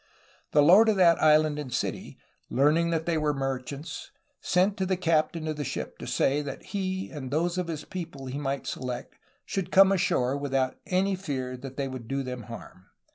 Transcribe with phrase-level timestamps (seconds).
[0.51, 2.17] The lord of that island and city,
[2.49, 4.09] learning that they were merchants,
[4.41, 7.85] sent to the captain of the ship to say that he and those of his
[7.85, 9.13] people he might select
[9.45, 12.87] should come ashore without any fear that they would do them harm.